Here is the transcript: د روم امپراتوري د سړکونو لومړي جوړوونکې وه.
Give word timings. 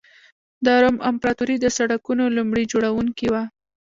د 0.65 0.67
روم 0.83 0.97
امپراتوري 1.09 1.57
د 1.59 1.65
سړکونو 1.77 2.23
لومړي 2.37 2.63
جوړوونکې 2.71 3.27
وه. 3.33 3.43